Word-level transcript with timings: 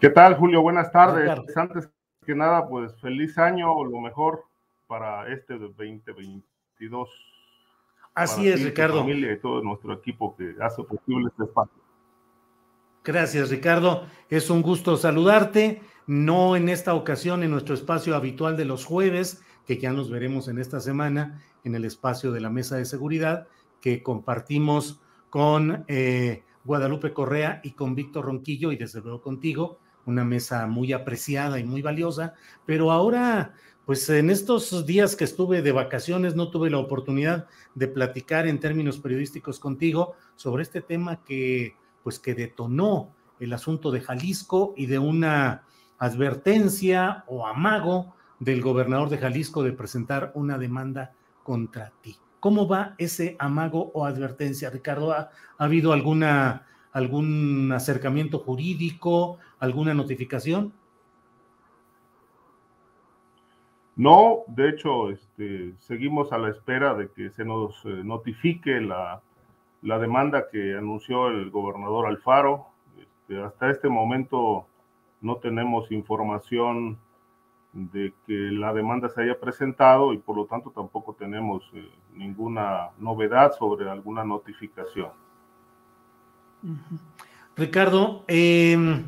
¿Qué 0.00 0.10
tal, 0.10 0.36
Julio? 0.36 0.62
Buenas 0.62 0.92
tardes. 0.92 1.28
Antes 1.56 1.90
que 2.24 2.34
nada, 2.34 2.68
pues 2.68 2.94
feliz 3.00 3.36
año, 3.36 3.82
lo 3.84 4.00
mejor 4.00 4.44
para 4.86 5.32
este 5.32 5.54
de 5.54 5.66
2022. 5.66 7.08
Así 8.14 8.42
Para 8.42 8.48
es, 8.50 8.56
ti, 8.56 8.64
Ricardo. 8.64 9.00
familia 9.00 9.32
y 9.32 9.40
todo 9.40 9.60
nuestro 9.62 9.92
equipo 9.94 10.36
que 10.36 10.54
hace 10.60 10.84
posible 10.84 11.28
este 11.28 11.44
espacio. 11.44 11.82
Gracias, 13.02 13.50
Ricardo. 13.50 14.06
Es 14.28 14.50
un 14.50 14.62
gusto 14.62 14.96
saludarte. 14.96 15.80
No 16.06 16.54
en 16.54 16.68
esta 16.68 16.94
ocasión 16.94 17.42
en 17.42 17.50
nuestro 17.50 17.74
espacio 17.74 18.14
habitual 18.14 18.56
de 18.56 18.64
los 18.64 18.84
jueves, 18.86 19.42
que 19.66 19.78
ya 19.78 19.92
nos 19.92 20.10
veremos 20.10 20.48
en 20.48 20.58
esta 20.58 20.80
semana 20.80 21.42
en 21.64 21.74
el 21.74 21.84
espacio 21.84 22.30
de 22.32 22.40
la 22.40 22.50
mesa 22.50 22.76
de 22.76 22.84
seguridad 22.84 23.48
que 23.80 24.02
compartimos 24.02 25.02
con 25.28 25.84
eh, 25.88 26.44
Guadalupe 26.64 27.12
Correa 27.12 27.60
y 27.62 27.72
con 27.72 27.94
Víctor 27.94 28.26
Ronquillo 28.26 28.72
y 28.72 28.76
desde 28.76 29.00
luego 29.00 29.20
contigo, 29.20 29.80
una 30.08 30.24
mesa 30.24 30.66
muy 30.66 30.92
apreciada 30.92 31.58
y 31.58 31.64
muy 31.64 31.82
valiosa, 31.82 32.34
pero 32.66 32.90
ahora, 32.90 33.54
pues 33.84 34.08
en 34.08 34.30
estos 34.30 34.86
días 34.86 35.14
que 35.14 35.24
estuve 35.24 35.62
de 35.62 35.72
vacaciones 35.72 36.34
no 36.34 36.50
tuve 36.50 36.70
la 36.70 36.78
oportunidad 36.78 37.46
de 37.74 37.88
platicar 37.88 38.46
en 38.46 38.58
términos 38.58 38.98
periodísticos 38.98 39.60
contigo 39.60 40.14
sobre 40.34 40.62
este 40.62 40.80
tema 40.80 41.22
que, 41.24 41.76
pues 42.02 42.18
que 42.18 42.34
detonó 42.34 43.14
el 43.38 43.52
asunto 43.52 43.90
de 43.90 44.00
Jalisco 44.00 44.74
y 44.76 44.86
de 44.86 44.98
una 44.98 45.62
advertencia 45.98 47.24
o 47.26 47.46
amago 47.46 48.14
del 48.40 48.62
gobernador 48.62 49.10
de 49.10 49.18
Jalisco 49.18 49.62
de 49.62 49.72
presentar 49.72 50.32
una 50.34 50.58
demanda 50.58 51.12
contra 51.42 51.92
ti. 52.00 52.16
¿Cómo 52.40 52.68
va 52.68 52.94
ese 52.98 53.36
amago 53.38 53.90
o 53.94 54.06
advertencia, 54.06 54.70
Ricardo? 54.70 55.12
¿Ha, 55.12 55.30
ha 55.58 55.64
habido 55.64 55.92
alguna, 55.92 56.66
algún 56.98 57.72
acercamiento 57.72 58.38
jurídico, 58.38 59.38
alguna 59.58 59.94
notificación? 59.94 60.72
No, 63.96 64.44
de 64.46 64.68
hecho, 64.68 65.10
este, 65.10 65.74
seguimos 65.78 66.32
a 66.32 66.38
la 66.38 66.50
espera 66.50 66.94
de 66.94 67.10
que 67.10 67.30
se 67.30 67.44
nos 67.44 67.84
eh, 67.84 67.88
notifique 68.04 68.80
la, 68.80 69.20
la 69.82 69.98
demanda 69.98 70.48
que 70.50 70.76
anunció 70.76 71.28
el 71.28 71.50
gobernador 71.50 72.06
Alfaro. 72.06 72.66
Este, 72.96 73.42
hasta 73.42 73.70
este 73.70 73.88
momento 73.88 74.66
no 75.20 75.36
tenemos 75.36 75.90
información 75.90 76.98
de 77.72 78.14
que 78.26 78.34
la 78.34 78.72
demanda 78.72 79.08
se 79.08 79.22
haya 79.22 79.38
presentado 79.38 80.12
y 80.12 80.18
por 80.18 80.36
lo 80.36 80.46
tanto 80.46 80.70
tampoco 80.70 81.14
tenemos 81.14 81.62
eh, 81.74 81.90
ninguna 82.14 82.90
novedad 82.98 83.52
sobre 83.58 83.90
alguna 83.90 84.24
notificación. 84.24 85.10
Ricardo, 87.56 88.24
eh, 88.28 89.04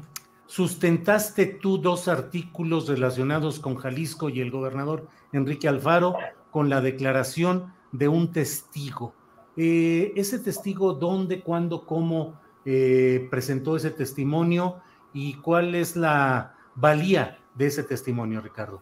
sustentaste 0.46 1.46
tú 1.46 1.78
dos 1.78 2.08
artículos 2.08 2.88
relacionados 2.88 3.60
con 3.60 3.76
Jalisco 3.76 4.28
y 4.28 4.40
el 4.40 4.50
gobernador 4.50 5.06
Enrique 5.32 5.68
Alfaro 5.68 6.16
con 6.50 6.68
la 6.68 6.80
declaración 6.80 7.72
de 7.92 8.08
un 8.08 8.32
testigo. 8.32 9.14
Eh, 9.56 10.12
ese 10.16 10.38
testigo, 10.38 10.94
¿dónde, 10.94 11.40
cuándo, 11.40 11.84
cómo 11.86 12.34
eh, 12.64 13.28
presentó 13.30 13.76
ese 13.76 13.90
testimonio 13.90 14.76
y 15.12 15.34
cuál 15.34 15.74
es 15.74 15.96
la 15.96 16.54
valía 16.74 17.38
de 17.54 17.66
ese 17.66 17.82
testimonio, 17.82 18.40
Ricardo? 18.40 18.80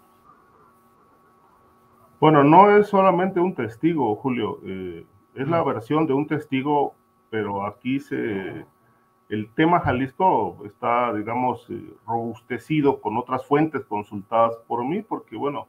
Bueno, 2.20 2.42
no 2.42 2.76
es 2.76 2.88
solamente 2.88 3.40
un 3.40 3.54
testigo, 3.54 4.16
Julio, 4.16 4.60
eh, 4.64 5.06
es 5.34 5.48
la 5.48 5.62
versión 5.62 6.06
de 6.06 6.14
un 6.14 6.26
testigo, 6.26 6.94
pero 7.30 7.66
aquí 7.66 7.98
el 9.28 9.50
tema 9.54 9.80
Jalisco 9.80 10.58
está, 10.64 11.12
digamos, 11.12 11.68
eh, 11.70 11.94
robustecido 12.06 13.00
con 13.00 13.16
otras 13.16 13.44
fuentes 13.46 13.84
consultadas 13.84 14.56
por 14.66 14.84
mí, 14.84 15.02
porque, 15.02 15.36
bueno, 15.36 15.66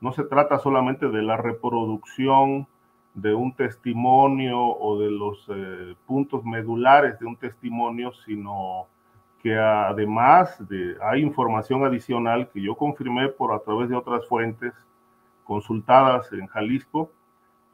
no 0.00 0.12
se 0.12 0.24
trata 0.24 0.58
solamente 0.58 1.08
de 1.08 1.22
la 1.22 1.36
reproducción 1.36 2.66
de 3.14 3.34
un 3.34 3.54
testimonio 3.54 4.60
o 4.60 4.98
de 4.98 5.10
los 5.10 5.46
eh, 5.48 5.94
puntos 6.06 6.44
medulares 6.44 7.18
de 7.18 7.26
un 7.26 7.36
testimonio, 7.36 8.12
sino 8.12 8.86
que 9.42 9.56
además 9.56 10.56
de, 10.68 10.96
hay 11.00 11.22
información 11.22 11.84
adicional 11.84 12.50
que 12.50 12.60
yo 12.60 12.74
confirmé 12.76 13.28
por 13.28 13.52
a 13.52 13.60
través 13.60 13.88
de 13.88 13.96
otras 13.96 14.26
fuentes 14.26 14.74
consultadas 15.44 16.30
en 16.32 16.46
Jalisco, 16.46 17.10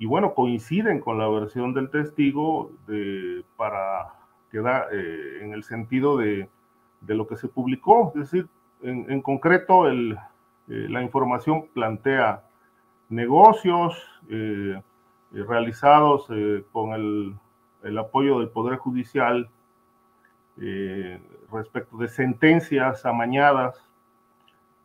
y 0.02 0.06
bueno, 0.06 0.34
coinciden 0.34 0.98
con 0.98 1.16
la 1.16 1.28
versión 1.28 1.74
del 1.74 1.88
testigo 1.88 2.72
de, 2.88 3.44
para 3.56 4.12
queda 4.50 4.88
eh, 4.90 5.38
en 5.42 5.52
el 5.52 5.62
sentido 5.62 6.16
de, 6.16 6.48
de, 7.02 7.14
lo 7.14 7.28
que 7.28 7.36
se 7.36 7.46
publicó. 7.46 8.08
Es 8.16 8.22
decir, 8.22 8.48
en, 8.82 9.08
en 9.08 9.22
concreto, 9.22 9.86
el, 9.86 10.18
eh, 10.66 10.88
la 10.90 11.04
información 11.04 11.68
plantea 11.72 12.42
negocios 13.10 13.96
eh, 14.28 14.82
realizados 15.30 16.26
con 16.72 16.94
el, 16.94 17.36
el, 17.84 17.96
apoyo 17.96 18.40
del 18.40 18.48
Poder 18.48 18.78
Judicial 18.78 19.48
respecto 21.52 21.96
de 21.98 22.08
sentencias 22.08 23.06
amañadas 23.06 23.88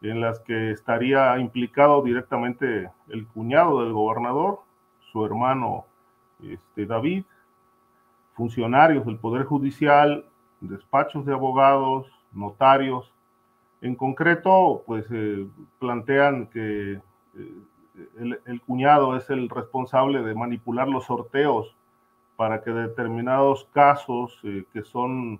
en 0.04 0.22
las 0.22 0.40
que 0.42 0.70
estaría 0.70 1.40
implicado 1.40 2.04
directamente 2.04 2.92
el 3.10 3.26
cuñado 3.26 3.84
del 3.84 3.94
gobernador, 3.94 4.67
su 5.12 5.26
hermano 5.26 5.86
este, 6.44 6.86
David, 6.86 7.24
funcionarios 8.34 9.06
del 9.06 9.18
Poder 9.18 9.46
Judicial, 9.46 10.26
despachos 10.62 11.26
de 11.26 11.34
abogados, 11.34 12.08
notarios. 12.32 13.12
En 13.82 13.96
concreto, 13.96 14.84
pues 14.86 15.06
eh, 15.12 15.48
plantean 15.80 16.48
que 16.48 16.94
eh, 16.94 18.42
el, 18.46 18.62
cuñado 18.62 19.16
es 19.16 19.30
el 19.30 19.50
responsable 19.50 20.22
de 20.22 20.36
manipular 20.36 20.88
los 20.88 21.06
sorteos 21.06 21.76
para 22.36 22.64
que 22.64 22.72
determinados 22.72 23.68
casos 23.74 24.40
eh, 24.44 24.66
que 24.72 24.84
son, 24.84 25.40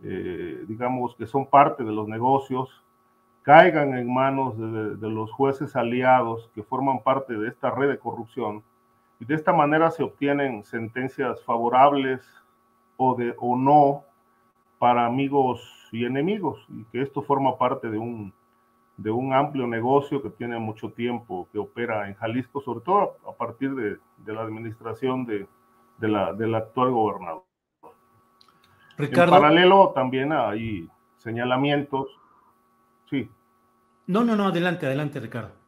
digamos, 0.00 1.14
que 1.16 1.26
son 1.26 1.44
parte 1.44 1.84
de 1.84 1.92
los 1.92 2.08
negocios, 2.08 2.82
caigan 3.42 3.92
en 3.92 4.10
manos 4.10 4.56
de 4.56 5.10
los 5.10 5.30
jueces 5.30 5.76
aliados 5.76 6.48
que 6.54 6.62
forman 6.62 7.02
parte 7.02 7.34
de 7.34 7.48
esta 7.48 7.70
red 7.70 7.90
de 7.90 7.98
corrupción 7.98 8.62
y 9.20 9.26
de 9.26 9.34
esta 9.34 9.52
manera 9.52 9.90
se 9.90 10.02
obtienen 10.02 10.64
sentencias 10.64 11.44
favorables 11.44 12.26
o, 12.96 13.14
de, 13.14 13.34
o 13.38 13.56
no 13.56 14.04
para 14.78 15.06
amigos 15.06 15.60
y 15.92 16.06
enemigos, 16.06 16.64
y 16.70 16.84
que 16.84 17.02
esto 17.02 17.22
forma 17.22 17.58
parte 17.58 17.90
de 17.90 17.98
un, 17.98 18.32
de 18.96 19.10
un 19.10 19.34
amplio 19.34 19.66
negocio 19.66 20.22
que 20.22 20.30
tiene 20.30 20.58
mucho 20.58 20.90
tiempo, 20.92 21.48
que 21.52 21.58
opera 21.58 22.08
en 22.08 22.14
Jalisco, 22.14 22.60
sobre 22.62 22.80
todo 22.80 23.16
a 23.28 23.32
partir 23.32 23.74
de, 23.74 23.98
de 24.18 24.32
la 24.32 24.42
administración 24.42 25.26
de, 25.26 25.46
de 25.98 26.08
la, 26.08 26.32
del 26.32 26.54
actual 26.54 26.90
gobernador. 26.90 27.44
Ricardo. 28.96 29.34
En 29.34 29.42
paralelo 29.42 29.92
también 29.94 30.32
hay 30.32 30.88
señalamientos. 31.18 32.08
Sí. 33.08 33.28
No, 34.06 34.24
no, 34.24 34.36
no, 34.36 34.46
adelante, 34.46 34.86
adelante, 34.86 35.20
Ricardo. 35.20 35.59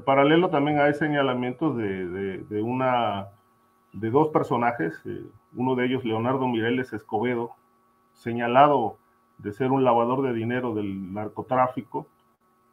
En 0.00 0.04
paralelo 0.04 0.48
también 0.48 0.78
hay 0.78 0.94
señalamientos 0.94 1.76
de, 1.76 2.62
una, 2.62 3.28
de 3.92 4.10
dos 4.10 4.28
personajes, 4.28 4.98
eh, 5.04 5.26
uno 5.54 5.74
de 5.74 5.84
ellos 5.84 6.06
Leonardo 6.06 6.48
Mireles 6.48 6.94
Escobedo, 6.94 7.50
señalado 8.14 8.96
de 9.36 9.52
ser 9.52 9.70
un 9.70 9.84
lavador 9.84 10.22
de 10.22 10.32
dinero 10.32 10.74
del 10.74 11.12
narcotráfico, 11.12 12.06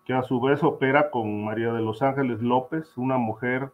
que 0.06 0.14
a 0.14 0.24
su 0.24 0.40
vez 0.40 0.64
opera 0.64 1.12
con 1.12 1.44
María 1.44 1.74
de 1.74 1.82
los 1.82 2.02
Ángeles 2.02 2.42
López, 2.42 2.98
una 2.98 3.18
mujer 3.18 3.74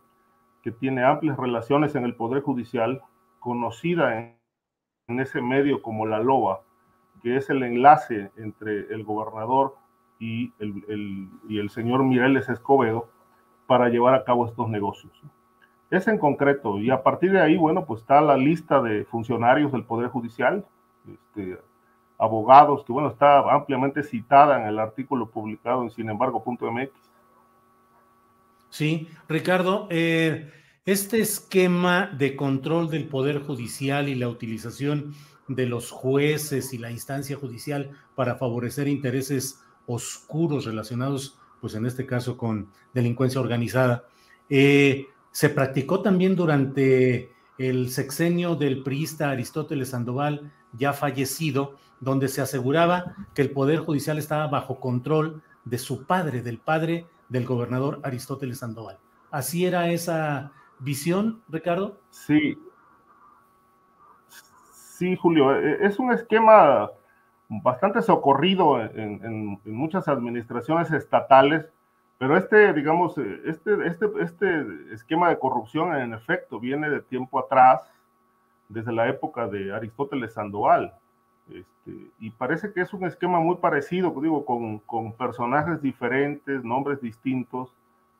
que 0.63 0.71
tiene 0.71 1.03
amplias 1.03 1.38
relaciones 1.38 1.94
en 1.94 2.05
el 2.05 2.15
Poder 2.15 2.41
Judicial, 2.41 3.03
conocida 3.39 4.19
en, 4.19 5.19
ese 5.19 5.44
medio 5.44 5.83
como 5.83 6.07
la 6.07 6.19
Loba, 6.19 6.61
que 7.21 7.38
es 7.38 7.51
el 7.51 7.61
enlace 7.61 8.31
entre 8.35 8.91
el 8.91 9.03
gobernador 9.03 9.75
y 10.17 10.51
el, 10.57 11.29
y 11.47 11.59
el 11.59 11.69
señor 11.69 12.03
Mireles 12.03 12.50
Escobedo 12.50 13.12
para 13.68 13.89
llevar 13.89 14.13
a 14.13 14.24
cabo 14.24 14.45
estos 14.45 14.69
negocios. 14.69 15.12
Es 15.89 16.07
en 16.07 16.18
concreto, 16.18 16.80
y 16.80 16.89
a 16.89 17.04
partir 17.04 17.31
de 17.31 17.42
ahí, 17.42 17.56
bueno, 17.56 17.86
pues 17.86 18.01
está 18.01 18.19
la 18.21 18.36
lista 18.36 18.81
de 18.81 19.06
funcionarios 19.06 19.71
del 19.71 19.83
Poder 19.83 20.10
Judicial, 20.10 20.65
este, 21.12 21.60
abogados, 22.18 22.83
que 22.86 22.94
bueno, 22.94 23.10
está 23.10 23.39
ampliamente 23.54 24.01
citada 24.04 24.62
en 24.62 24.68
el 24.68 24.80
artículo 24.80 25.30
publicado 25.30 25.83
en 25.83 25.92
sinembargo.mx. 25.92 26.89
Sí, 28.69 29.07
Ricardo, 29.27 29.88
eh, 29.92 30.51
este 30.86 31.21
esquema 31.21 32.07
de 32.07 32.36
control 32.36 32.89
del 32.89 33.07
Poder 33.07 33.39
Judicial 33.39 34.10
y 34.10 34.15
la 34.15 34.30
utilización 34.30 35.13
de 35.48 35.65
los 35.65 35.92
jueces 35.92 36.74
y 36.74 36.77
la 36.77 36.92
instancia 36.92 37.38
judicial 37.38 37.92
para 38.15 38.36
favorecer 38.36 38.88
intereses 38.88 39.63
oscuros 39.86 40.65
relacionados, 40.65 41.38
pues 41.63 41.75
en 41.75 41.86
este 41.86 42.06
caso 42.06 42.36
con 42.36 42.68
delincuencia 42.94 43.39
organizada, 43.39 44.04
eh, 44.50 45.07
se 45.31 45.48
practicó 45.48 46.01
también 46.01 46.36
durante 46.36 47.31
el 47.57 47.89
sexenio 47.89 48.57
del 48.57 48.83
priista 48.83 49.30
Aristóteles 49.30 49.92
Sandoval, 49.92 50.51
ya 50.74 50.92
fallecido, 50.92 51.77
donde 52.01 52.27
se 52.27 52.42
aseguraba 52.42 53.15
que 53.33 53.44
el 53.44 53.51
Poder 53.51 53.80
Judicial 53.80 54.18
estaba 54.18 54.48
bajo 54.48 54.81
control 54.81 55.42
de 55.63 55.77
su 55.77 56.04
padre, 56.04 56.42
del 56.42 56.57
padre 56.57 57.07
del 57.30 57.45
gobernador 57.45 58.01
Aristóteles 58.04 58.60
Sandoval. 58.60 59.00
¿Así 59.31 59.65
era 59.65 59.89
esa 59.89 60.51
visión, 60.80 61.44
Ricardo? 61.48 61.98
Sí. 62.10 62.57
Sí, 64.98 65.15
Julio, 65.15 65.56
e, 65.56 65.77
es 65.88 65.98
un 65.98 66.12
esquema 66.12 66.89
bastante 67.61 68.01
socorrido 68.01 68.81
en, 68.81 69.59
muchas 69.65 70.07
administraciones 70.07 70.91
estatales, 70.91 71.65
pero 72.17 72.38
este, 72.38 72.73
digamos, 72.73 73.17
este, 73.17 73.88
este, 73.88 74.07
este 74.21 74.65
esquema 74.94 75.29
de 75.29 75.39
corrupción 75.39 75.95
en 75.95 76.13
efecto 76.13 76.59
viene 76.59 76.89
de 76.89 77.01
tiempo 77.01 77.39
atrás, 77.39 77.81
desde 78.69 78.91
la 78.91 79.07
época 79.07 79.47
de 79.47 79.73
Aristóteles 79.73 80.33
Sandoval. 80.33 80.94
Este, 81.50 82.11
y 82.19 82.29
parece 82.31 82.71
que 82.71 82.81
es 82.81 82.94
un 82.94 83.05
esquema 83.05 83.39
muy 83.39 83.57
parecido, 83.57 84.13
digo, 84.21 84.45
con, 84.45 84.79
con 84.79 85.13
personajes 85.13 85.81
diferentes, 85.81 86.63
nombres 86.63 87.01
distintos, 87.01 87.73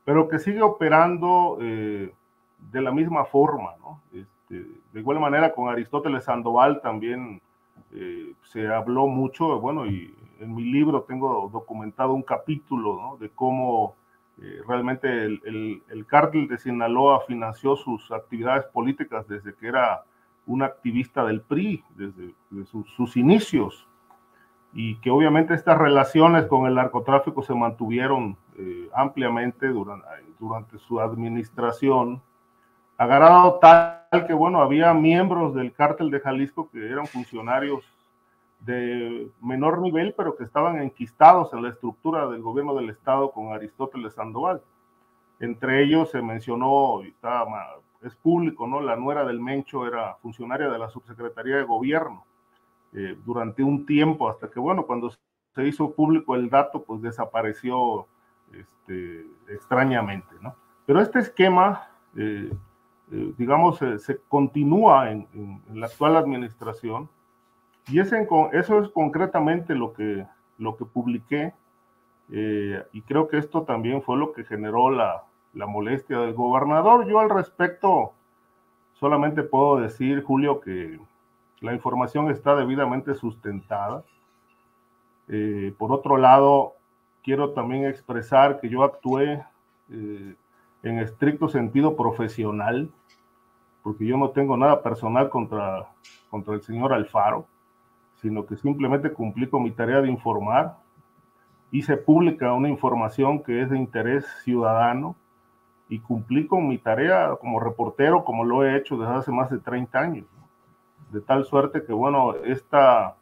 pero 0.04 0.28
que 0.28 0.38
sigue 0.38 0.62
operando 0.62 1.58
eh, 1.60 2.12
de 2.70 2.80
la 2.82 2.92
misma 2.92 3.24
forma, 3.24 3.74
¿no? 3.80 4.00
Este, 4.12 4.66
de 4.92 5.00
igual 5.00 5.18
manera, 5.18 5.54
con 5.54 5.68
Aristóteles 5.68 6.24
Sandoval 6.24 6.80
también 6.82 7.40
eh, 7.94 8.34
se 8.42 8.66
habló 8.66 9.06
mucho, 9.06 9.60
bueno, 9.60 9.86
y 9.86 10.14
en 10.40 10.54
mi 10.54 10.64
libro 10.64 11.02
tengo 11.02 11.48
documentado 11.52 12.12
un 12.12 12.22
capítulo. 12.22 13.16
De 13.20 13.30
cómo 13.30 13.96
eh, 14.42 14.60
realmente 14.66 15.08
el, 15.08 15.40
el, 15.44 15.82
el, 15.88 16.06
cártel 16.06 16.48
de 16.48 16.58
Sinaloa 16.58 17.20
financió 17.20 17.76
sus 17.76 18.10
actividades 18.10 18.64
políticas 18.66 19.26
desde 19.28 19.54
que 19.54 19.68
era 19.68 20.02
un 20.46 20.62
activista 20.62 21.24
del 21.24 21.40
PRI 21.40 21.82
desde, 21.96 22.34
sus, 22.66 23.16
inicios 23.16 23.86
y 24.72 24.96
que 24.96 25.10
obviamente 25.10 25.54
estas 25.54 25.78
relaciones 25.78 26.46
con 26.46 26.66
el 26.66 26.74
narcotráfico 26.74 27.42
se 27.42 27.54
mantuvieron 27.54 28.36
eh, 28.58 28.88
ampliamente 28.94 29.68
durante, 29.68 30.06
durante 30.38 30.78
su 30.78 31.00
administración, 31.00 32.20
agarrado 32.96 33.58
tal 33.60 34.26
que, 34.26 34.32
bueno, 34.32 34.60
había 34.60 34.94
miembros 34.94 35.54
del 35.54 35.72
cártel 35.72 36.10
de 36.10 36.20
Jalisco 36.20 36.70
que 36.70 36.86
eran 36.86 37.06
funcionarios 37.06 37.84
de 38.60 39.28
menor 39.40 39.80
nivel, 39.80 40.14
pero 40.16 40.36
que 40.36 40.44
estaban 40.44 40.80
enquistados 40.80 41.52
en 41.52 41.62
la 41.62 41.70
estructura 41.70 42.28
del 42.28 42.42
gobierno 42.42 42.74
del 42.74 42.90
Estado 42.90 43.30
con 43.32 43.52
Aristóteles 43.52 44.14
Sandoval. 44.14 44.62
Entre 45.40 45.82
ellos 45.82 46.10
se 46.10 46.22
mencionó, 46.22 47.02
estaba 47.02 47.76
es 48.04 48.14
público, 48.14 48.66
¿no? 48.66 48.80
La 48.80 48.96
nuera 48.96 49.24
del 49.24 49.40
Mencho 49.40 49.86
era 49.86 50.14
funcionaria 50.16 50.68
de 50.68 50.78
la 50.78 50.90
subsecretaría 50.90 51.56
de 51.56 51.62
gobierno 51.62 52.24
eh, 52.92 53.16
durante 53.24 53.62
un 53.62 53.86
tiempo, 53.86 54.28
hasta 54.28 54.50
que, 54.50 54.60
bueno, 54.60 54.84
cuando 54.84 55.10
se 55.10 55.66
hizo 55.66 55.92
público 55.92 56.34
el 56.34 56.50
dato, 56.50 56.82
pues 56.82 57.00
desapareció 57.00 58.06
este, 58.52 59.26
extrañamente, 59.48 60.34
¿no? 60.40 60.54
Pero 60.86 61.00
este 61.00 61.20
esquema, 61.20 61.88
eh, 62.16 62.52
eh, 63.12 63.32
digamos, 63.36 63.78
se 63.78 64.18
continúa 64.28 65.10
en, 65.10 65.26
la 65.72 65.86
actual 65.86 66.16
administración 66.16 67.08
y 67.88 68.00
ese, 68.00 68.26
eso 68.52 68.78
es 68.80 68.88
concretamente 68.90 69.74
lo 69.74 69.92
que, 69.92 70.26
lo 70.58 70.76
que 70.76 70.84
publiqué 70.84 71.52
y 72.28 73.02
creo 73.02 73.28
que 73.28 73.36
esto 73.36 73.64
también 73.64 74.00
fue 74.00 74.16
lo 74.16 74.32
que 74.32 74.44
generó 74.44 74.90
la, 74.90 75.24
la 75.54 75.66
molestia 75.66 76.18
del 76.20 76.34
gobernador. 76.34 77.06
Yo 77.06 77.20
al 77.20 77.30
respecto 77.30 78.12
solamente 78.94 79.42
puedo 79.42 79.80
decir, 79.80 80.22
Julio, 80.22 80.60
que 80.60 81.00
la 81.60 81.72
información 81.72 82.30
está 82.30 82.54
debidamente 82.54 83.14
sustentada. 83.14 84.04
Eh, 85.28 85.74
por 85.78 85.92
otro 85.92 86.16
lado, 86.16 86.74
quiero 87.22 87.52
también 87.52 87.86
expresar 87.86 88.60
que 88.60 88.68
yo 88.68 88.82
actué 88.82 89.42
eh, 89.90 90.34
en 90.84 90.98
estricto 90.98 91.48
sentido 91.48 91.96
profesional, 91.96 92.90
porque 93.82 94.06
yo 94.06 94.16
no 94.16 94.30
tengo 94.30 94.56
nada 94.56 94.82
personal 94.82 95.30
contra, 95.30 95.88
contra 96.30 96.54
el 96.54 96.62
señor 96.62 96.92
Alfaro, 96.92 97.46
sino 98.16 98.46
que 98.46 98.56
simplemente 98.56 99.12
cumplí 99.12 99.48
con 99.48 99.62
mi 99.62 99.70
tarea 99.70 100.00
de 100.00 100.10
informar. 100.10 100.76
Hice 101.70 101.96
pública 101.96 102.52
una 102.52 102.68
información 102.68 103.42
que 103.42 103.62
es 103.62 103.70
de 103.70 103.78
interés 103.78 104.26
ciudadano 104.44 105.16
y 105.88 105.98
cumplí 105.98 106.46
con 106.46 106.68
mi 106.68 106.78
tarea 106.78 107.34
como 107.40 107.60
reportero, 107.60 108.24
como 108.24 108.44
lo 108.44 108.64
he 108.64 108.76
hecho 108.76 108.96
desde 108.96 109.14
hace 109.14 109.32
más 109.32 109.50
de 109.50 109.58
30 109.58 109.98
años. 109.98 110.26
De 111.10 111.20
tal 111.20 111.44
suerte 111.44 111.84
que, 111.84 111.92
bueno, 111.92 112.34
esta, 112.44 113.16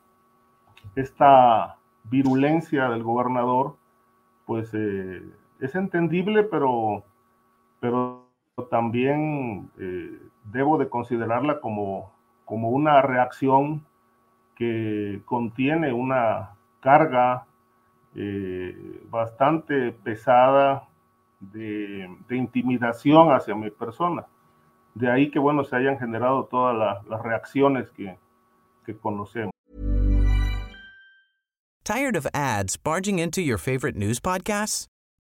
esta 0.97 1.76
virulencia 2.04 2.88
del 2.88 3.02
gobernador, 3.02 3.76
pues 4.47 4.71
eh, 4.75 5.23
es 5.61 5.75
entendible, 5.75 6.42
pero, 6.42 7.04
pero 7.83 8.29
también 8.71 9.69
eh, 9.77 10.17
debo 10.45 10.79
de 10.79 10.89
considerarla 10.89 11.61
como, 11.61 12.12
como 12.45 12.71
una 12.71 13.03
reacción 13.03 13.85
que 14.55 15.21
contiene 15.25 15.93
una 15.93 16.51
carga 16.81 17.45
eh, 18.15 19.03
bastante 19.11 19.91
pesada 19.91 20.87
de, 21.41 22.09
de, 22.29 22.37
intimidación 22.37 23.33
hacia 23.33 23.57
mi 23.57 23.71
persona. 23.71 24.27
De 24.95 25.11
ahí 25.11 25.33
que, 25.33 25.41
bueno, 25.41 25.65
se 25.65 25.75
hayan 25.75 25.99
generado 25.99 26.45
todas 26.45 26.77
la, 26.77 27.03
las 27.09 27.21
reacciones 27.21 27.91
que, 27.91 28.17
que 28.87 28.97
conocemos. 28.97 29.51
¿Tired 31.83 32.15
of 32.15 32.29
ads 32.33 32.77
barging 32.77 33.19
into 33.19 33.41
your 33.41 33.59
favorite 33.59 33.99
news 33.99 34.21
podcasts? 34.21 34.91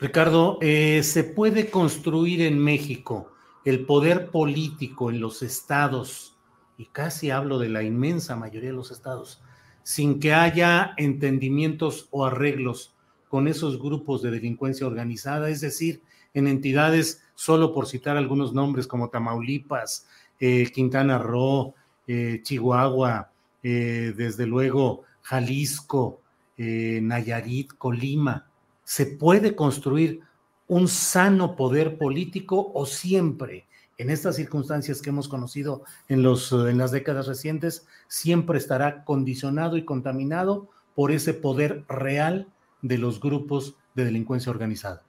Ricardo, 0.00 0.56
eh, 0.62 1.02
¿se 1.02 1.24
puede 1.24 1.68
construir 1.68 2.40
en 2.40 2.58
México 2.58 3.32
el 3.66 3.84
poder 3.84 4.30
político 4.30 5.10
en 5.10 5.20
los 5.20 5.42
estados, 5.42 6.38
y 6.78 6.86
casi 6.86 7.30
hablo 7.30 7.58
de 7.58 7.68
la 7.68 7.82
inmensa 7.82 8.34
mayoría 8.34 8.70
de 8.70 8.76
los 8.76 8.90
estados, 8.90 9.42
sin 9.82 10.18
que 10.18 10.32
haya 10.32 10.94
entendimientos 10.96 12.08
o 12.12 12.24
arreglos 12.24 12.94
con 13.28 13.46
esos 13.46 13.78
grupos 13.78 14.22
de 14.22 14.30
delincuencia 14.30 14.86
organizada? 14.86 15.50
Es 15.50 15.60
decir, 15.60 16.00
en 16.32 16.46
entidades, 16.46 17.22
solo 17.34 17.74
por 17.74 17.86
citar 17.86 18.16
algunos 18.16 18.54
nombres 18.54 18.86
como 18.86 19.10
Tamaulipas, 19.10 20.06
eh, 20.38 20.70
Quintana 20.72 21.18
Roo, 21.18 21.74
eh, 22.06 22.40
Chihuahua, 22.42 23.30
desde 23.62 24.46
luego 24.46 25.02
Jalisco, 25.20 26.22
Nayarit, 26.56 27.74
Colima 27.76 28.49
¿Se 28.90 29.06
puede 29.06 29.54
construir 29.54 30.22
un 30.66 30.88
sano 30.88 31.54
poder 31.54 31.96
político 31.96 32.72
o 32.74 32.86
siempre, 32.86 33.68
en 33.98 34.10
estas 34.10 34.34
circunstancias 34.34 35.00
que 35.00 35.10
hemos 35.10 35.28
conocido 35.28 35.84
en, 36.08 36.24
los, 36.24 36.50
en 36.50 36.76
las 36.76 36.90
décadas 36.90 37.28
recientes, 37.28 37.86
siempre 38.08 38.58
estará 38.58 39.04
condicionado 39.04 39.76
y 39.76 39.84
contaminado 39.84 40.70
por 40.96 41.12
ese 41.12 41.34
poder 41.34 41.84
real 41.88 42.48
de 42.82 42.98
los 42.98 43.20
grupos 43.20 43.76
de 43.94 44.06
delincuencia 44.06 44.50
organizada? 44.50 45.02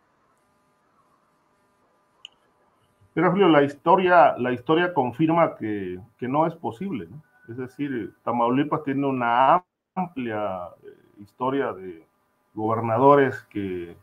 Pero 3.15 3.31
Julio, 3.31 3.50
la 3.50 3.63
historia, 3.63 4.38
la 4.38 4.53
historia 4.53 4.93
confirma 4.93 5.55
que, 5.57 6.00
no 6.19 6.45
es 6.45 6.53
posible. 6.53 7.07
Es 7.50 7.57
decir, 7.57 8.13
Tamaulipas 8.23 8.83
tiene 8.83 9.07
una 9.07 9.65
amplia 9.95 10.67
eh, 10.83 10.88
historia 11.19 11.73
de, 11.73 12.10
gobernadores 12.53 13.41
que 13.50 13.96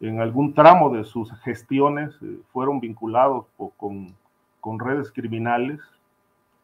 en 0.00 0.20
algún 0.20 0.54
tramo 0.54 0.90
de 0.90 1.04
sus 1.04 1.32
gestiones 1.40 2.14
eh, 2.22 2.40
fueron 2.52 2.80
vinculados 2.80 3.46
con, 3.76 4.14
con, 4.60 4.78
redes 4.78 5.12
criminales. 5.12 5.80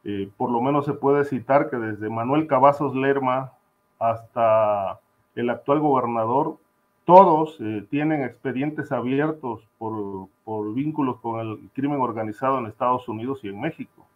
Eh, 0.04 0.30
por 0.36 0.50
lo 0.50 0.60
menos 0.60 0.86
se 0.86 0.94
puede 0.94 1.24
citar 1.24 1.70
que 1.70 1.76
desde 1.76 2.08
Manuel 2.08 2.46
Cavazos 2.46 2.94
Lerma 2.94 3.52
hasta 3.98 4.98
el 5.34 5.50
actual 5.50 5.80
gobernador, 5.80 6.56
todos 7.04 7.56
eh, 7.60 7.86
tienen 7.90 8.22
expedientes 8.22 8.92
abiertos 8.92 9.66
por, 9.78 10.28
por, 10.44 10.72
vínculos 10.74 11.18
con 11.20 11.40
el 11.40 11.70
crimen 11.74 12.00
organizado 12.00 12.58
en 12.58 12.66
Estados 12.66 13.08
Unidos 13.08 13.40
y 13.42 13.48
en 13.48 13.60
México. 13.60 14.06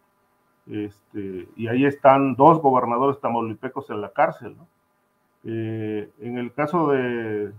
Este, 0.67 1.47
y 1.55 1.67
ahí 1.67 1.85
están 1.85 2.35
dos 2.35 2.59
gobernadores 2.61 3.19
tamaulipecos 3.19 3.89
en 3.89 4.01
la 4.01 4.09
cárcel. 4.11 4.55
¿no? 4.57 4.67
Eh, 5.45 6.09
en 6.19 6.37
el 6.39 6.51
caso 6.53 6.89
de, 6.89 7.51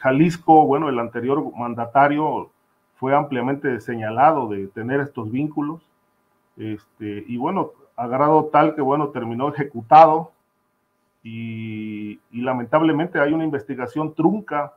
Jalisco, 0.00 0.66
bueno, 0.66 0.88
el 0.88 0.98
anterior 0.98 1.56
mandatario 1.56 2.50
fue 2.96 3.14
ampliamente 3.14 3.80
señalado 3.80 4.48
de 4.48 4.66
tener 4.68 5.00
estos 5.00 5.30
vínculos. 5.30 5.82
Este, 6.56 7.24
y 7.28 7.36
bueno, 7.36 7.70
agarrado 7.96 8.46
tal 8.46 8.74
que, 8.74 8.82
bueno, 8.82 9.08
terminó 9.08 9.48
ejecutado 9.48 10.32
y, 11.22 12.18
lamentablemente 12.32 13.20
hay 13.20 13.32
una 13.32 13.44
investigación 13.44 14.14
trunca 14.14 14.74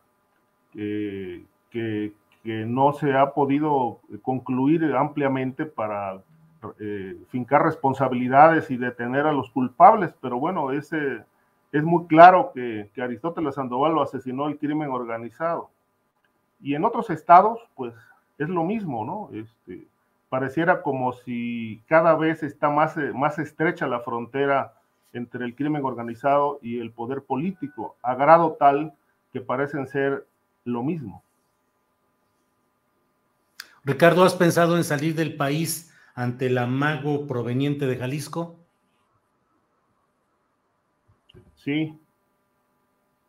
que, 0.72 1.44
que, 1.72 2.14
no 2.46 2.94
se 2.94 3.14
ha 3.14 3.32
podido 3.32 4.00
concluir 4.22 4.96
ampliamente 4.96 5.66
para 5.66 6.22
eh, 6.80 7.18
fincar 7.30 7.64
responsabilidades 7.64 8.72
y 8.72 8.78
detener 8.78 9.28
a 9.28 9.32
los 9.32 9.50
culpables, 9.52 10.14
pero 10.22 10.40
bueno, 10.40 10.72
ese, 10.72 11.24
es 11.72 11.84
muy 11.84 12.08
claro 12.08 12.52
que, 12.54 12.90
Aristóteles 12.98 13.56
Sandoval 13.56 13.94
lo 13.94 14.02
asesinó 14.02 14.48
el 14.48 14.58
crimen 14.58 14.90
organizado. 14.90 15.70
Y 16.60 16.74
en 16.74 16.84
otros 16.84 17.10
estados, 17.10 17.60
pues 17.76 17.94
es 18.38 18.50
lo 18.50 18.64
mismo, 18.64 19.06
¿no? 19.06 19.30
Este, 19.38 19.88
pareciera 20.30 20.82
como 20.82 21.14
si 21.14 21.84
cada 21.88 22.16
vez 22.16 22.42
está 22.44 22.70
más, 22.70 22.98
eh, 22.98 23.12
más 23.14 23.38
estrecha 23.38 23.88
la 23.88 24.00
frontera 24.00 24.74
entre 25.14 25.46
el 25.46 25.56
crimen 25.56 25.86
organizado 25.86 26.60
y 26.62 26.80
el 26.80 26.92
poder 26.92 27.22
político, 27.22 27.96
a 28.02 28.16
grado 28.16 28.58
tal 28.60 28.94
que 29.32 29.42
parecen 29.42 29.88
ser 29.88 30.26
lo 30.64 30.84
mismo. 30.84 31.24
Ricardo, 33.84 34.24
¿has 34.24 34.36
pensado 34.36 34.76
en 34.76 34.84
salir 34.84 35.16
del 35.16 35.38
país 35.38 35.87
ante 36.18 36.48
el 36.48 36.58
amago 36.58 37.28
proveniente 37.28 37.86
de 37.86 37.96
Jalisco? 37.96 38.56
Sí, 41.54 41.96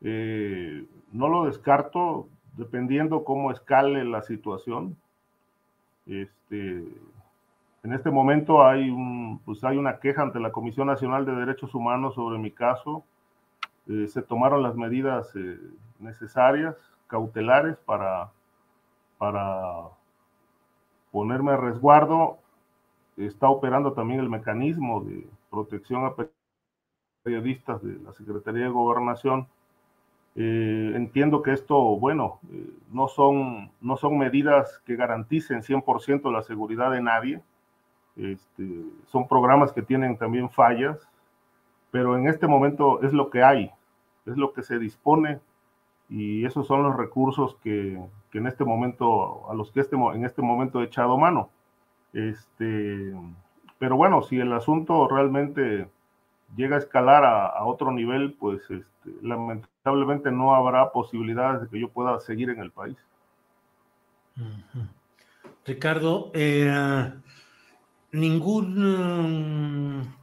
eh, 0.00 0.86
no 1.12 1.28
lo 1.28 1.44
descarto, 1.44 2.30
dependiendo 2.56 3.24
cómo 3.24 3.50
escale 3.50 4.04
la 4.04 4.22
situación. 4.22 4.96
Este, 6.06 6.88
en 7.82 7.92
este 7.92 8.10
momento 8.10 8.66
hay, 8.66 8.88
un, 8.88 9.38
pues 9.44 9.62
hay 9.64 9.76
una 9.76 10.00
queja 10.00 10.22
ante 10.22 10.40
la 10.40 10.50
Comisión 10.50 10.86
Nacional 10.86 11.26
de 11.26 11.34
Derechos 11.34 11.74
Humanos 11.74 12.14
sobre 12.14 12.38
mi 12.38 12.52
caso. 12.52 13.04
Eh, 13.86 14.08
se 14.08 14.22
tomaron 14.22 14.62
las 14.62 14.76
medidas 14.76 15.30
eh, 15.36 15.58
necesarias, 15.98 16.74
cautelares, 17.06 17.76
para, 17.84 18.30
para 19.18 19.90
ponerme 21.12 21.52
a 21.52 21.58
resguardo 21.58 22.38
está 23.26 23.48
operando 23.48 23.92
también 23.92 24.20
el 24.20 24.28
mecanismo 24.28 25.02
de 25.02 25.26
protección 25.50 26.04
a 26.04 26.14
periodistas 27.22 27.82
de 27.82 27.98
la 28.00 28.12
Secretaría 28.12 28.64
de 28.64 28.70
Gobernación. 28.70 29.48
Eh, 30.36 30.92
entiendo 30.94 31.42
que 31.42 31.52
esto, 31.52 31.76
bueno, 31.98 32.38
eh, 32.52 32.70
no, 32.92 33.08
son, 33.08 33.72
no 33.80 33.96
son 33.96 34.18
medidas 34.18 34.80
que 34.84 34.96
garanticen 34.96 35.62
100% 35.62 36.30
la 36.32 36.42
seguridad 36.42 36.92
de 36.92 37.02
nadie. 37.02 37.42
Este, 38.16 38.84
son 39.06 39.28
programas 39.28 39.72
que 39.72 39.82
tienen 39.82 40.16
también 40.16 40.50
fallas, 40.50 41.08
pero 41.90 42.16
en 42.16 42.28
este 42.28 42.46
momento 42.46 43.02
es 43.02 43.12
lo 43.12 43.30
que 43.30 43.42
hay, 43.42 43.70
es 44.26 44.36
lo 44.36 44.52
que 44.52 44.62
se 44.62 44.78
dispone 44.78 45.40
y 46.08 46.44
esos 46.44 46.66
son 46.66 46.82
los 46.82 46.96
recursos 46.96 47.56
que, 47.62 48.00
que 48.30 48.38
en 48.38 48.46
este 48.46 48.64
momento, 48.64 49.48
a 49.50 49.54
los 49.54 49.70
que 49.72 49.80
este, 49.80 49.96
en 49.96 50.24
este 50.24 50.42
momento 50.42 50.80
he 50.80 50.84
echado 50.84 51.18
mano. 51.18 51.50
Este, 52.12 53.14
pero 53.78 53.96
bueno, 53.96 54.22
si 54.22 54.38
el 54.38 54.52
asunto 54.52 55.08
realmente 55.08 55.88
llega 56.56 56.76
a 56.76 56.78
escalar 56.78 57.24
a, 57.24 57.64
otro 57.64 57.92
nivel, 57.92 58.34
pues 58.34 58.60
este, 58.62 59.10
lamentablemente 59.22 60.30
no 60.30 60.54
habrá 60.54 60.92
posibilidades 60.92 61.62
de 61.62 61.68
que 61.68 61.80
yo 61.80 61.88
pueda 61.88 62.18
seguir 62.20 62.50
en 62.50 62.60
el 62.60 62.70
país. 62.70 62.96
Ricardo, 65.66 66.30
eh, 66.34 67.12
ningún, 68.12 70.00
mm, 70.00 70.14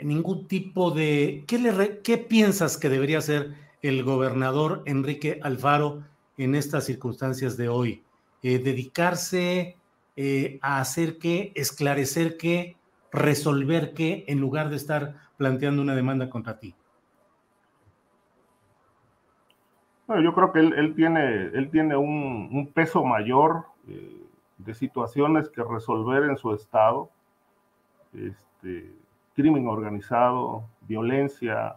ningún 0.00 0.46
tipo 0.46 0.90
de... 0.90 1.44
¿qué, 1.46 1.58
le, 1.58 2.00
¿Qué 2.02 2.18
piensas 2.18 2.76
que 2.76 2.88
debería 2.88 3.18
hacer 3.18 3.54
el 3.82 4.02
gobernador 4.02 4.82
Enrique 4.86 5.40
Alfaro 5.42 6.02
en 6.36 6.54
estas 6.54 6.84
circunstancias 6.84 7.56
de 7.56 7.68
hoy? 7.68 8.02
Eh, 8.42 8.58
¿Dedicarse 8.58 9.78
eh, 10.16 10.58
a 10.62 10.78
hacer 10.78 11.18
qué, 11.18 11.52
esclarecer 11.56 12.36
qué, 12.36 12.76
resolver 13.12 13.94
qué, 13.94 14.24
en 14.28 14.40
lugar 14.40 14.70
de 14.70 14.76
estar 14.76 15.14
planteando 15.36 15.82
una 15.82 15.94
demanda 15.94 16.30
contra 16.30 16.58
ti? 16.58 16.74
yo 20.22 20.34
creo 20.34 20.52
que 20.52 20.60
él, 20.60 20.94
tiene, 20.94 21.46
él 21.54 21.70
tiene 21.70 21.96
un, 21.96 22.70
peso 22.74 23.04
mayor 23.04 23.64
eh, 23.88 24.22
de 24.58 24.74
situaciones 24.74 25.48
que 25.48 25.64
resolver 25.64 26.24
en 26.24 26.36
su 26.36 26.52
estado. 26.54 27.10
Este, 28.12 28.92
crimen 29.34 29.66
organizado, 29.66 30.68
violencia, 30.82 31.74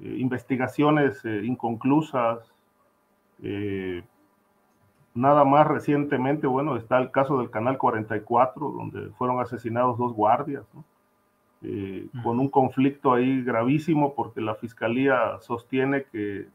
eh, 0.00 0.16
investigaciones 0.18 1.24
inconclusas, 1.24 2.52
Nada 5.20 5.44
más 5.44 5.66
recientemente, 5.66 6.46
bueno, 6.46 6.76
está 6.76 6.96
el 6.96 7.10
caso 7.10 7.36
del 7.36 7.50
Canal 7.50 7.76
44, 7.76 8.70
donde 8.70 9.10
fueron 9.18 9.38
asesinados 9.38 9.98
dos 9.98 10.14
guardias. 10.14 10.64
eh, 11.62 12.08
con 12.22 12.40
un 12.40 12.48
conflicto 12.48 13.12
ahí 13.12 13.42
gravísimo 13.42 14.14
porque 14.14 14.40
la 14.40 14.54
fiscalía 14.54 15.38
sostiene 15.40 16.04
que, 16.04 16.48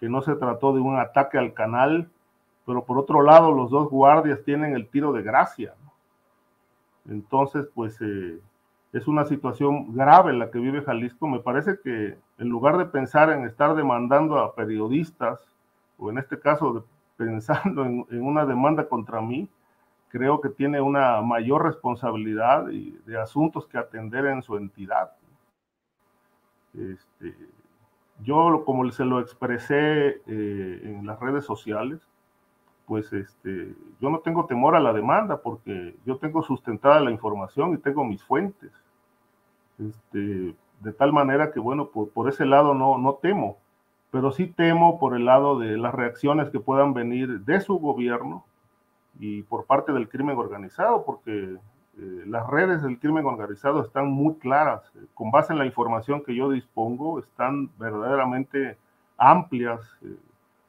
que, 0.00 0.08
no 0.08 0.22
se 0.22 0.36
trató 0.36 0.72
de 0.72 0.80
un 0.80 0.96
ataque 0.98 1.36
al 1.36 1.52
canal, 1.52 2.08
pero 2.64 2.82
por 2.86 2.96
otro 2.96 3.20
lado 3.20 3.52
los 3.52 3.70
dos 3.70 3.90
guardias 3.90 4.42
tienen 4.42 4.74
el 4.74 4.88
tiro 4.88 5.12
de 5.12 5.22
gracia. 5.22 5.74
Entonces, 7.10 7.68
pues 7.74 8.00
eh, 8.00 8.40
es 8.94 9.06
una 9.06 9.26
situación 9.26 9.94
grave 9.94 10.32
la 10.32 10.50
que 10.50 10.58
vive 10.58 10.80
Jalisco. 10.80 11.28
Me 11.28 11.40
parece 11.40 11.78
que 11.84 12.16
en 12.38 12.48
lugar 12.48 12.78
de 12.78 12.86
pensar 12.86 13.28
en 13.28 13.44
estar 13.44 13.74
demandando 13.74 14.38
a 14.38 14.54
periodistas, 14.54 15.46
o 15.98 16.08
en 16.10 16.16
este 16.16 16.40
caso 16.40 16.86
pensando 17.18 17.84
en, 17.84 18.06
en 18.10 18.22
una 18.22 18.46
demanda 18.46 18.88
contra 18.88 19.20
mí, 19.20 19.50
creo 20.08 20.40
que 20.40 20.48
tiene 20.48 20.80
una 20.80 21.20
mayor 21.20 21.64
responsabilidad 21.64 22.64
de 22.66 23.20
asuntos 23.20 23.66
que 23.66 23.76
atender 23.76 24.24
en 24.26 24.42
su 24.42 24.56
entidad. 24.56 25.12
Este, 26.74 27.34
yo, 28.20 28.62
como 28.64 28.90
se 28.90 29.04
lo 29.04 29.20
expresé 29.20 30.20
eh, 30.26 30.80
en 30.84 31.06
las 31.06 31.20
redes 31.20 31.44
sociales, 31.44 32.00
pues 32.86 33.12
este, 33.12 33.74
yo 34.00 34.08
no 34.08 34.20
tengo 34.20 34.46
temor 34.46 34.74
a 34.74 34.80
la 34.80 34.94
demanda 34.94 35.42
porque 35.42 35.94
yo 36.06 36.16
tengo 36.16 36.42
sustentada 36.42 37.00
la 37.00 37.10
información 37.10 37.74
y 37.74 37.78
tengo 37.78 38.04
mis 38.04 38.22
fuentes. 38.22 38.72
Este, 39.78 40.54
de 40.80 40.92
tal 40.92 41.12
manera 41.12 41.50
que, 41.52 41.60
bueno, 41.60 41.88
por, 41.88 42.10
por 42.10 42.28
ese 42.28 42.46
lado 42.46 42.72
no, 42.72 42.96
no 42.96 43.14
temo, 43.14 43.58
pero 44.10 44.32
sí 44.32 44.46
temo 44.46 44.98
por 44.98 45.14
el 45.14 45.26
lado 45.26 45.58
de 45.58 45.76
las 45.76 45.94
reacciones 45.94 46.50
que 46.50 46.60
puedan 46.60 46.94
venir 46.94 47.40
de 47.40 47.60
su 47.60 47.78
gobierno 47.78 48.44
y 49.18 49.42
por 49.42 49.66
parte 49.66 49.92
del 49.92 50.08
crimen 50.08 50.38
organizado, 50.38 51.04
porque 51.04 51.58
eh, 52.00 52.24
las 52.26 52.46
redes 52.46 52.82
del 52.82 52.98
crimen 52.98 53.26
organizado 53.26 53.82
están 53.82 54.08
muy 54.08 54.34
claras. 54.36 54.82
Con 55.14 55.30
base 55.30 55.52
en 55.52 55.58
la 55.58 55.66
información 55.66 56.22
que 56.22 56.34
yo 56.34 56.48
dispongo, 56.50 57.18
están 57.18 57.70
verdaderamente 57.78 58.78
amplias, 59.16 59.80
eh, 60.02 60.16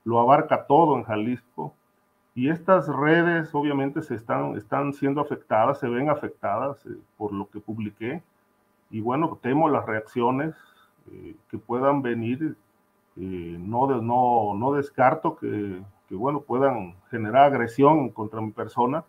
lo 0.03 0.19
abarca 0.19 0.65
todo 0.65 0.98
en 0.98 1.03
Jalisco. 1.03 1.74
Y 2.34 2.50
estas 2.50 2.88
redes 2.88 3.53
obviamente 3.53 4.01
se 4.01 4.15
están, 4.15 4.55
están 4.55 4.93
siendo 4.93 5.22
afectadas, 5.22 5.79
se 5.79 5.88
ven 5.88 6.10
afectadas 6.10 6.84
eh, 6.86 6.98
por 7.17 7.31
lo 7.31 7.48
que 7.50 7.60
publiqué. 7.60 8.24
Y 8.89 9.01
bueno, 9.01 9.38
temo 9.41 9.69
las 9.69 9.86
reacciones 9.86 10.55
que 11.50 11.58
puedan 11.58 12.03
venir. 12.03 12.55
No, 13.15 14.01
no, 14.01 14.53
no 14.55 14.71
descarto 14.73 15.35
que 15.35 15.81
bueno, 16.15 16.41
puedan 16.41 16.95
generar 17.09 17.43
agresión 17.43 18.09
contra 18.09 18.41
mi 18.41 18.51
persona, 18.51 19.03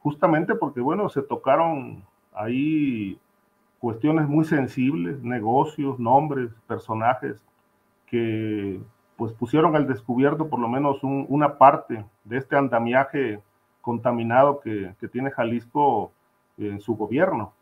justamente 0.00 0.54
porque, 0.54 0.80
bueno, 0.80 1.08
se 1.08 1.22
tocaron 1.22 2.04
ahí 2.34 3.18
cuestiones 3.78 4.28
muy 4.28 4.44
sensibles, 4.44 5.22
negocios, 5.22 5.98
nombres, 5.98 6.50
personajes, 6.66 7.44
que 8.06 8.80
pues 9.16 9.32
pusieron 9.32 9.76
al 9.76 9.86
descubierto 9.86 10.48
por 10.48 10.58
lo 10.58 10.68
menos 10.68 10.98
una 11.02 11.58
parte 11.58 12.04
de 12.24 12.38
este 12.38 12.56
andamiaje 12.56 13.40
contaminado 13.80 14.60
que, 14.60 14.94
tiene 15.12 15.30
Jalisco 15.30 16.12
en 16.58 16.80
su 16.80 16.96
gobierno. 16.96 17.52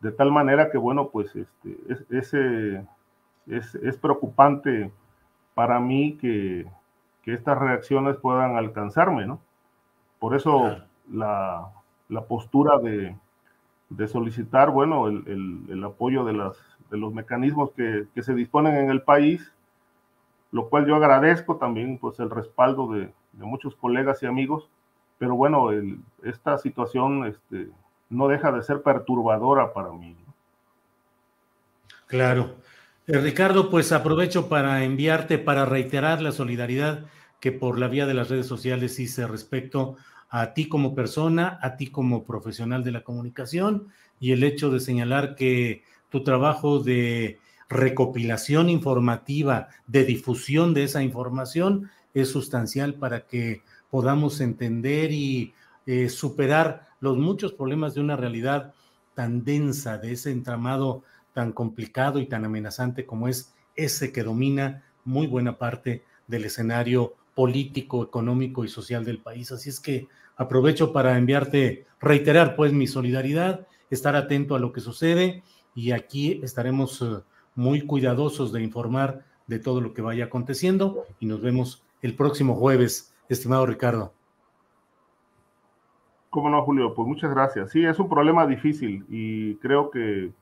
De 0.00 0.12
tal 0.12 0.32
manera 0.32 0.70
que, 0.70 0.78
bueno, 0.78 1.08
pues 1.08 1.34
este, 1.36 1.78
es, 1.88 2.34
es, 3.46 3.74
es 3.74 3.96
preocupante 3.98 4.90
para 5.54 5.80
mí 5.80 6.16
que, 6.20 6.66
que 7.22 7.34
estas 7.34 7.58
reacciones 7.58 8.16
puedan 8.16 8.56
alcanzarme, 8.56 9.26
¿no? 9.26 9.40
Por 10.18 10.36
eso 10.36 10.78
la, 11.10 11.70
la, 12.08 12.24
postura 12.24 12.78
de, 12.78 13.16
de, 13.88 14.08
solicitar, 14.08 14.70
bueno, 14.70 15.08
el, 15.08 15.24
el, 15.26 15.72
el, 15.72 15.84
apoyo 15.84 16.24
de, 16.24 16.34
las, 16.34 16.58
de 16.90 16.98
los 16.98 17.12
mecanismos 17.12 17.72
que, 17.72 18.06
que, 18.14 18.22
se 18.22 18.34
disponen 18.34 18.76
en 18.76 18.90
el 18.90 19.02
país, 19.02 19.52
lo 20.52 20.68
cual 20.68 20.86
yo 20.86 20.96
agradezco 20.96 21.56
también, 21.56 21.98
pues, 21.98 22.20
el 22.20 22.28
respaldo 22.28 22.92
de, 22.92 23.12
de 23.32 23.44
muchos 23.44 23.74
colegas 23.76 24.22
y 24.22 24.26
amigos, 24.26 24.68
pero 25.18 25.34
bueno, 25.34 25.68
esta 26.22 26.58
situación 26.58 27.26
este, 27.26 27.68
no 28.08 28.28
deja 28.28 28.52
de 28.52 28.62
ser 28.62 28.82
perturbadora 28.82 29.72
para 29.72 29.92
mí. 29.92 30.16
¿no? 30.26 30.34
Claro. 32.06 32.56
Eh, 33.12 33.18
Ricardo, 33.18 33.70
pues 33.70 33.90
aprovecho 33.90 34.48
para 34.48 34.84
enviarte, 34.84 35.38
para 35.38 35.64
reiterar 35.64 36.22
la 36.22 36.30
solidaridad 36.30 37.06
que 37.40 37.50
por 37.50 37.76
la 37.76 37.88
vía 37.88 38.06
de 38.06 38.14
las 38.14 38.28
redes 38.28 38.46
sociales 38.46 39.00
hice 39.00 39.26
respecto 39.26 39.96
a 40.28 40.54
ti 40.54 40.68
como 40.68 40.94
persona, 40.94 41.58
a 41.60 41.76
ti 41.76 41.88
como 41.88 42.22
profesional 42.22 42.84
de 42.84 42.92
la 42.92 43.02
comunicación 43.02 43.88
y 44.20 44.30
el 44.30 44.44
hecho 44.44 44.70
de 44.70 44.78
señalar 44.78 45.34
que 45.34 45.82
tu 46.08 46.22
trabajo 46.22 46.78
de 46.78 47.40
recopilación 47.68 48.70
informativa, 48.70 49.70
de 49.88 50.04
difusión 50.04 50.72
de 50.72 50.84
esa 50.84 51.02
información, 51.02 51.90
es 52.14 52.28
sustancial 52.28 52.94
para 52.94 53.26
que 53.26 53.62
podamos 53.90 54.40
entender 54.40 55.10
y 55.10 55.52
eh, 55.84 56.08
superar 56.10 56.86
los 57.00 57.18
muchos 57.18 57.54
problemas 57.54 57.94
de 57.94 58.02
una 58.02 58.14
realidad 58.14 58.72
tan 59.14 59.42
densa, 59.44 59.98
de 59.98 60.12
ese 60.12 60.30
entramado 60.30 61.02
tan 61.40 61.52
complicado 61.52 62.18
y 62.18 62.26
tan 62.26 62.44
amenazante 62.44 63.06
como 63.06 63.26
es 63.26 63.54
ese 63.74 64.12
que 64.12 64.22
domina 64.22 64.82
muy 65.06 65.26
buena 65.26 65.56
parte 65.56 66.04
del 66.26 66.44
escenario 66.44 67.14
político, 67.34 68.02
económico 68.02 68.62
y 68.62 68.68
social 68.68 69.06
del 69.06 69.22
país. 69.22 69.50
Así 69.50 69.70
es 69.70 69.80
que 69.80 70.06
aprovecho 70.36 70.92
para 70.92 71.16
enviarte, 71.16 71.86
reiterar 71.98 72.56
pues 72.56 72.74
mi 72.74 72.86
solidaridad, 72.86 73.66
estar 73.88 74.16
atento 74.16 74.54
a 74.54 74.58
lo 74.58 74.74
que 74.74 74.82
sucede 74.82 75.42
y 75.74 75.92
aquí 75.92 76.42
estaremos 76.42 77.00
uh, 77.00 77.22
muy 77.54 77.86
cuidadosos 77.86 78.52
de 78.52 78.62
informar 78.62 79.24
de 79.46 79.60
todo 79.60 79.80
lo 79.80 79.94
que 79.94 80.02
vaya 80.02 80.26
aconteciendo 80.26 81.06
y 81.20 81.24
nos 81.24 81.40
vemos 81.40 81.82
el 82.02 82.16
próximo 82.16 82.54
jueves, 82.54 83.14
estimado 83.30 83.64
Ricardo. 83.64 84.12
¿Cómo 86.28 86.50
no, 86.50 86.62
Julio? 86.64 86.94
Pues 86.94 87.08
muchas 87.08 87.30
gracias. 87.30 87.70
Sí, 87.70 87.82
es 87.82 87.98
un 87.98 88.10
problema 88.10 88.46
difícil 88.46 89.06
y 89.08 89.54
creo 89.54 89.90
que 89.90 90.32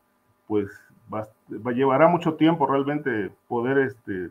pues 0.49 0.67
va, 1.13 1.29
va, 1.51 1.73
llevará 1.73 2.09
mucho 2.09 2.35
tiempo 2.35 2.67
realmente 2.67 3.31
poder 3.47 3.79
este, 3.79 4.31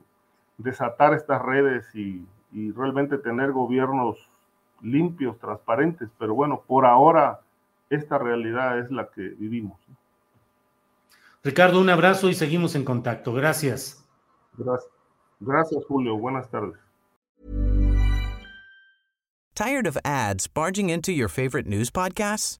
desatar 0.58 1.14
estas 1.14 1.42
redes 1.42 1.86
y, 1.94 2.26
y, 2.52 2.72
realmente 2.72 3.18
tener 3.18 3.52
gobiernos 3.52 4.18
limpios, 4.82 5.38
transparentes, 5.40 6.10
pero 6.18 6.36
bueno, 6.36 6.62
por 6.66 6.86
ahora 6.86 7.42
esta 7.90 8.18
realidad 8.18 8.80
es 8.80 8.92
la 8.92 9.08
que 9.08 9.22
vivimos. 9.22 9.80
Ricardo, 11.44 11.80
un 11.80 11.90
abrazo 11.90 12.30
y 12.30 12.34
seguimos 12.34 12.76
en 12.76 12.84
contacto. 12.84 13.34
Gracias. 13.34 14.06
Gracias, 14.58 14.92
Gracias 15.40 15.86
Julio. 15.86 16.18
Buenas 16.18 16.50
tardes. 16.50 16.78
Tired 19.56 19.88
of 19.88 19.98
ads 20.06 20.48
barging 20.48 20.90
into 20.90 21.12
your 21.12 21.28
favorite 21.28 21.66
news 21.68 21.90
podcasts? 21.90 22.60